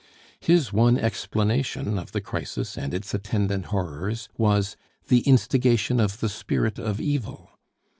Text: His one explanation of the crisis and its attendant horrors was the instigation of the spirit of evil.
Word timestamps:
His 0.39 0.73
one 0.73 0.97
explanation 0.97 1.99
of 1.99 2.11
the 2.11 2.21
crisis 2.21 2.75
and 2.75 2.91
its 2.91 3.13
attendant 3.13 3.65
horrors 3.65 4.29
was 4.35 4.75
the 5.09 5.19
instigation 5.27 5.99
of 5.99 6.21
the 6.21 6.27
spirit 6.29 6.79
of 6.79 6.99
evil. 6.99 7.51